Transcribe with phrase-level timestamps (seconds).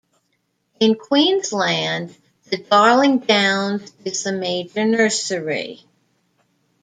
[0.79, 5.85] In Queensland the Darling Downs is the major nursery.